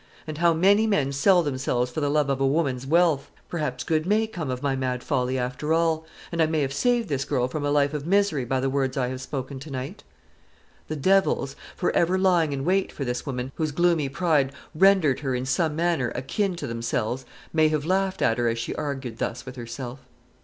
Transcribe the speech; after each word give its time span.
and 0.25 0.39
how 0.39 0.51
many 0.51 0.87
men 0.87 1.11
sell 1.11 1.43
themselves 1.43 1.91
for 1.91 2.01
the 2.01 2.09
love 2.09 2.27
of 2.27 2.41
a 2.41 2.47
woman's 2.47 2.87
wealth! 2.87 3.29
Perhaps 3.47 3.83
good 3.83 4.03
may 4.07 4.25
come 4.25 4.49
of 4.49 4.63
my 4.63 4.75
mad 4.75 5.03
folly, 5.03 5.37
after 5.37 5.73
all; 5.73 6.07
and 6.31 6.41
I 6.41 6.47
may 6.47 6.61
have 6.61 6.73
saved 6.73 7.07
this 7.07 7.23
girl 7.23 7.47
from 7.47 7.63
a 7.63 7.69
life 7.69 7.93
of 7.93 8.07
misery 8.07 8.43
by 8.43 8.59
the 8.59 8.67
words 8.71 8.97
I 8.97 9.09
have 9.09 9.21
spoken 9.21 9.59
to 9.59 9.69
night." 9.69 10.03
The 10.87 10.95
devils 10.95 11.55
for 11.75 11.95
ever 11.95 12.17
lying 12.17 12.51
in 12.51 12.65
wait 12.65 12.91
for 12.91 13.05
this 13.05 13.27
woman, 13.27 13.51
whose 13.57 13.69
gloomy 13.71 14.09
pride 14.09 14.53
rendered 14.73 15.19
her 15.19 15.35
in 15.35 15.45
some 15.45 15.75
manner 15.75 16.09
akin 16.15 16.55
to 16.55 16.65
themselves 16.65 17.23
may 17.53 17.67
have 17.69 17.85
laughed 17.85 18.23
at 18.23 18.39
her 18.39 18.47
as 18.47 18.57
she 18.57 18.73
argued 18.73 19.19
thus 19.19 19.45
with 19.45 19.55
herself. 19.55 19.99